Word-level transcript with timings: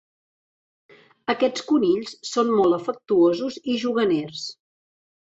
Aquests 1.33 1.65
conills 1.71 2.15
són 2.29 2.49
molt 2.61 2.79
afectuosos 2.79 3.59
i 3.75 3.77
juganers. 3.85 4.49